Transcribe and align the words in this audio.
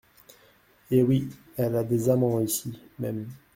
Eh 0.89 1.03
oui! 1.03 1.29
elle 1.57 1.75
a 1.75 1.83
des 1.83 2.09
amants 2.09 2.39
ici 2.39 2.73
même. 2.97 3.27